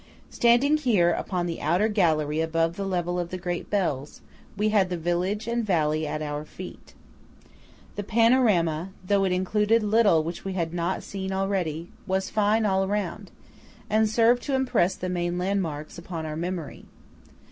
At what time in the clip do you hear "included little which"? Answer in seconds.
9.31-10.43